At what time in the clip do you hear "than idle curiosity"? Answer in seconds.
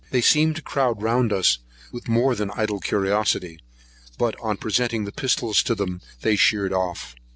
2.33-3.59